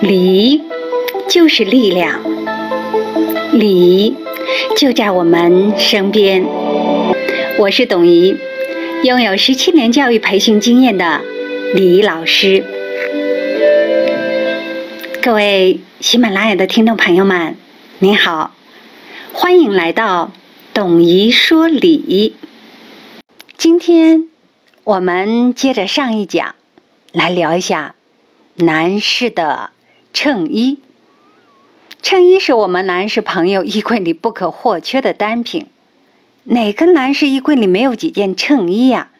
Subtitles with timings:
[0.00, 0.62] 礼
[1.28, 2.20] 就是力量，
[3.52, 4.16] 礼
[4.76, 6.44] 就在我们身边。
[7.58, 8.36] 我是董怡，
[9.04, 11.20] 拥有十七年教育培训经验的
[11.74, 12.64] 礼仪老师。
[15.22, 17.56] 各位喜马拉雅的听众朋友们，
[18.00, 18.52] 您好，
[19.32, 20.32] 欢迎来到
[20.74, 22.34] 董怡说礼。
[23.56, 24.28] 今天
[24.82, 26.56] 我们接着上一讲
[27.12, 27.94] 来聊一下
[28.56, 29.70] 男士的
[30.12, 30.80] 衬衣。
[32.02, 35.66] 衬衣是我们男士朋友衣柜里不可或缺的单品。
[36.44, 39.10] 哪个男士衣柜里没有几件衬衣呀？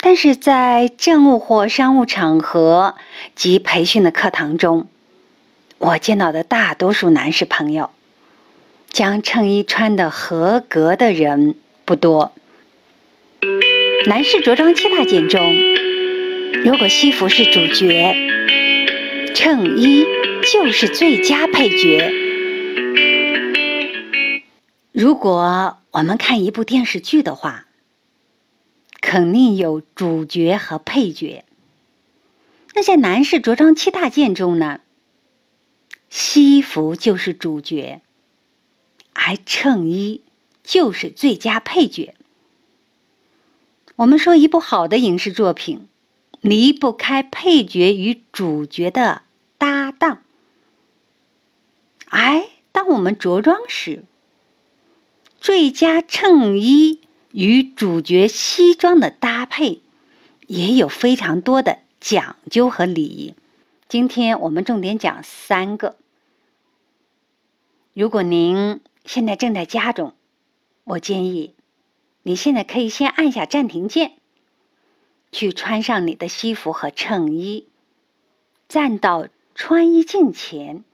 [0.00, 2.96] 但是在政务或商务场合
[3.36, 4.88] 及培训的课堂中，
[5.78, 7.90] 我见到的大多数男士朋友，
[8.90, 11.54] 将衬衣穿的合格的人
[11.84, 12.32] 不多。
[14.06, 15.40] 男士着装七大件中，
[16.64, 18.14] 如果西服是主角，
[19.34, 20.06] 衬衣
[20.52, 22.12] 就是最佳配角。
[24.92, 27.66] 如果我们看一部电视剧的话，
[29.00, 31.44] 肯定有主角和配角。
[32.74, 34.80] 那在男士着装七大件中呢，
[36.10, 38.00] 西服就是主角，
[39.14, 40.22] 而衬衣
[40.62, 42.14] 就是最佳配角。
[43.96, 45.88] 我们说一部好的影视作品，
[46.42, 49.22] 离不开配角与主角的
[49.56, 50.22] 搭档。
[52.10, 54.04] 哎，当我们着装时，
[55.40, 57.00] 最佳衬衣。
[57.34, 59.80] 与主角西装的搭配
[60.46, 63.34] 也有非常多的讲究和礼仪。
[63.88, 65.96] 今天我们重点讲三个。
[67.94, 70.12] 如果您现在正在家中，
[70.84, 71.54] 我建议
[72.22, 74.12] 你现在可以先按下暂停键，
[75.32, 77.66] 去穿上你的西服和衬衣，
[78.68, 80.84] 站到穿衣镜前，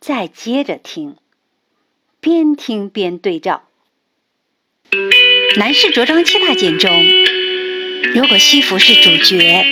[0.00, 1.16] 再接着听，
[2.20, 3.62] 边听边对照。
[5.56, 6.90] 男士着装七大件中，
[8.14, 9.64] 如果西服是主角，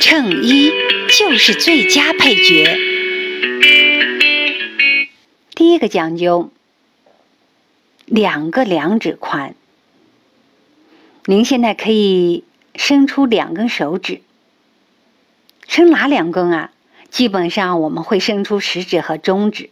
[0.00, 0.70] 衬衣
[1.08, 2.78] 就是最佳配角。
[5.54, 6.50] 第一个讲究，
[8.06, 9.54] 两个两指宽。
[11.24, 12.44] 您现在可以
[12.78, 14.22] 伸出两根手指，
[15.66, 16.72] 伸哪两根啊？
[17.10, 19.68] 基本上我们会伸出食指和中指。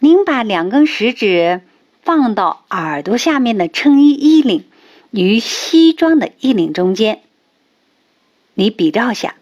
[0.00, 1.60] 您把两根食指。
[2.04, 4.64] 放到耳朵下面的衬衣衣领
[5.12, 7.22] 与西装的衣领中间，
[8.54, 9.36] 你比照下。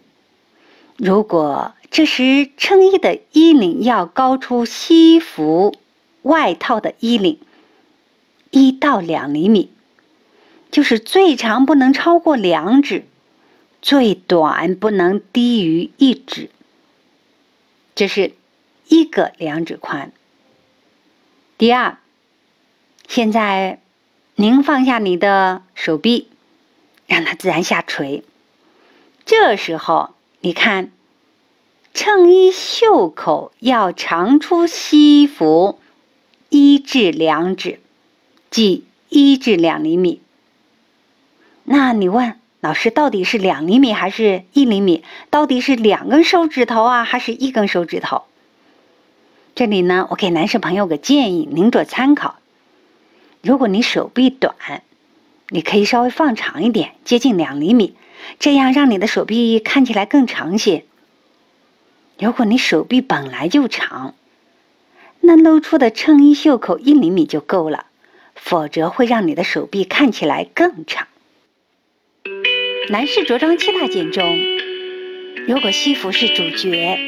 [0.95, 5.75] 如果这时衬衣的衣领要高出西服
[6.21, 7.39] 外套的衣领
[8.51, 9.71] 一到两厘米，
[10.71, 13.05] 就是最长不能超过两指，
[13.81, 16.49] 最短不能低于一指。
[17.93, 18.33] 这是
[18.87, 20.11] 一个两指宽。
[21.57, 21.97] 第二。
[23.07, 23.81] 现在，
[24.35, 26.29] 您放下你的手臂，
[27.07, 28.23] 让它自然下垂。
[29.25, 30.93] 这时候，你看，
[31.93, 35.77] 衬衣袖口要长出西服
[36.47, 37.81] 一至两指，
[38.49, 40.21] 即一至两厘米。
[41.71, 45.05] 那你问老师，到底是两厘米还是一厘米？
[45.29, 48.23] 到底是两根手指头啊，还是一根手指头？
[49.55, 52.35] 这里呢，我给男生朋友个建议，您做参考。
[53.41, 54.53] 如果你手臂短，
[55.47, 57.95] 你可以稍微放长一点，接近两厘米，
[58.37, 60.83] 这样让你的手臂看起来更长些。
[62.19, 64.13] 如果你手臂本来就长，
[65.21, 67.85] 那露出的衬衣袖口一厘米就够了，
[68.35, 71.07] 否则会让你的手臂看起来更长。
[72.91, 74.37] 男士着装七大件中，
[75.47, 76.99] 如果西服是主角，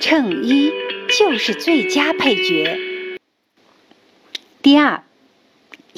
[0.00, 0.72] 衬衣
[1.16, 2.76] 就是最佳配角。
[4.62, 5.04] 第二。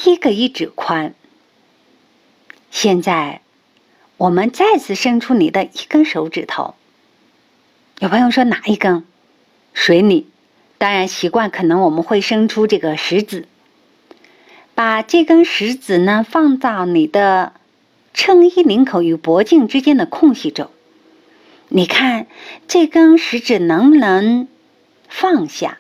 [0.04, 1.15] 一个一指宽。
[2.70, 3.41] 现在，
[4.19, 6.74] 我们再次伸出你的一根手指头。
[8.01, 9.06] 有朋友说哪一根？
[9.72, 10.27] 随你。
[10.77, 13.48] 当然，习惯可能我们会伸出这个食指。
[14.74, 17.54] 把这根食指呢放到你的
[18.16, 20.71] 衬衣领口与脖颈之间的空隙中。
[21.68, 22.27] 你看
[22.66, 24.48] 这根食指能不能
[25.07, 25.78] 放下？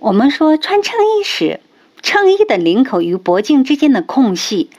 [0.00, 1.60] 我们说穿衬衣时。
[2.00, 4.70] 衬衣的领口与脖颈之间的空隙，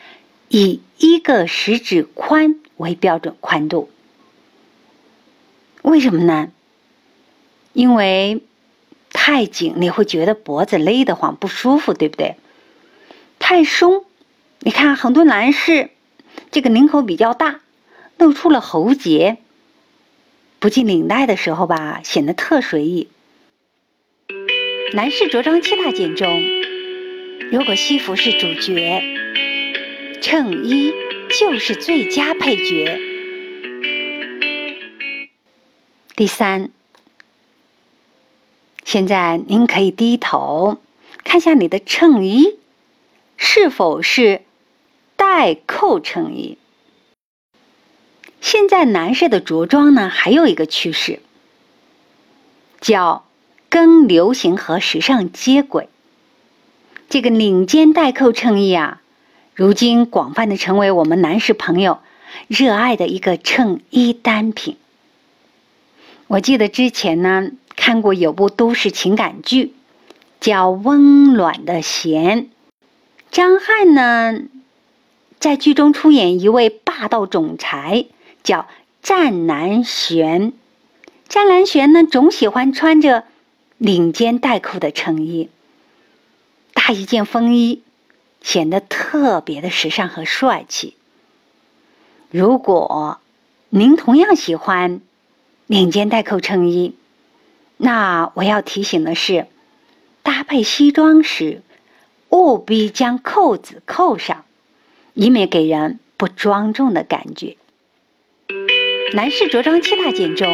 [0.48, 3.90] 以一个食指宽为标准宽度。
[5.82, 6.50] 为什么呢？
[7.74, 8.42] 因为
[9.12, 12.36] 太紧你会觉得脖子勒得慌不舒服，对不对？
[13.38, 14.06] 太松，
[14.60, 15.90] 你看很多男士
[16.52, 17.62] 这个领口比较大，
[18.18, 19.38] 露出了喉结。
[20.60, 23.08] 不系领带的时候吧，显得特随意。
[24.94, 26.42] 男士着装七大件中，
[27.52, 29.02] 如果西服是主角，
[30.22, 30.92] 衬衣
[31.40, 33.00] 就是最佳配角。
[36.16, 36.72] 第三，
[38.84, 40.80] 现在您可以低头
[41.24, 42.58] 看下你的衬衣
[43.38, 44.42] 是否是
[45.20, 46.58] 带扣衬衣。
[48.40, 51.20] 现在男士的着装呢，还有一个趋势，
[52.80, 53.26] 叫
[53.68, 55.90] 跟流行和时尚接轨。
[57.10, 59.02] 这个领肩带扣衬衣啊，
[59.54, 62.00] 如今广泛的成为我们男士朋友
[62.48, 64.78] 热爱的一个衬衣单品。
[66.28, 69.74] 我记得之前呢看过有部都市情感剧，
[70.40, 72.44] 叫《温暖的弦》。
[73.32, 74.40] 张翰呢
[75.40, 78.06] 在剧中出演一位霸道总裁，
[78.44, 78.68] 叫
[79.02, 80.54] 战南玄。
[81.28, 83.24] 战南玄呢总喜欢穿着
[83.78, 85.50] 领肩带扣的衬衣，
[86.74, 87.82] 搭一件风衣，
[88.42, 90.96] 显得特别的时尚和帅气。
[92.30, 93.20] 如果
[93.70, 95.02] 您同样喜欢。
[95.68, 96.96] 领肩带扣衬衣，
[97.78, 99.46] 那我要提醒的是，
[100.24, 101.62] 搭配西装时
[102.30, 104.46] 务必将扣子扣上，
[105.20, 107.58] 以免给人不庄重的感觉。
[109.14, 110.48] 男士着装七大件中，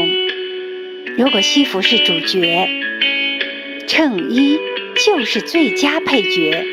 [1.19, 2.67] 如果西服是主角，
[3.85, 4.57] 衬衣
[5.05, 6.65] 就是最佳配角。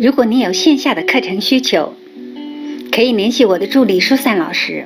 [0.00, 1.94] 如果你有线下的课程需求，
[2.90, 4.84] 可以联系我的助理舒散老师，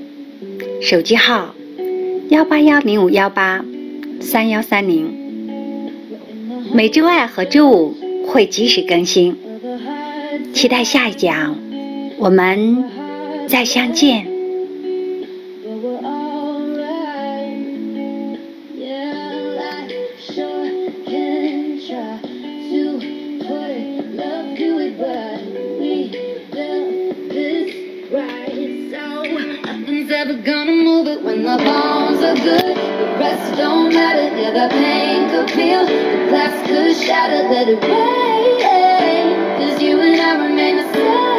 [0.83, 1.55] 手机号
[2.29, 3.65] 幺八幺零五幺八
[4.21, 5.11] 三幺三零，
[6.75, 7.97] 每周二和周五
[8.27, 9.39] 会及时更新，
[10.55, 11.59] 期待下一讲，
[12.17, 12.85] 我们
[13.49, 14.33] 再相见。
[30.25, 32.77] never gonna move it when the bones are good.
[32.77, 35.85] The rest don't matter, yeah, the pain could feel.
[35.85, 38.74] The glass could shatter, let it rain.
[39.85, 41.34] you and I remain the same.